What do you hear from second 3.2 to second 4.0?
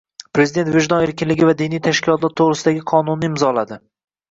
imzoladi